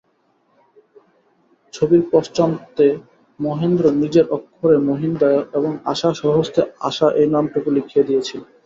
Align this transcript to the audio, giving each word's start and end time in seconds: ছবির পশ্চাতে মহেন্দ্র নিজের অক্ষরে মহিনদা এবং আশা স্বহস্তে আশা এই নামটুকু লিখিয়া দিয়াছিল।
ছবির 1.73 2.01
পশ্চাতে 2.11 2.87
মহেন্দ্র 3.39 3.85
নিজের 4.01 4.25
অক্ষরে 4.37 4.77
মহিনদা 4.89 5.29
এবং 5.57 5.71
আশা 5.85 6.09
স্বহস্তে 6.19 6.61
আশা 6.89 7.07
এই 7.19 7.27
নামটুকু 7.33 7.69
লিখিয়া 7.77 8.03
দিয়াছিল। 8.07 8.41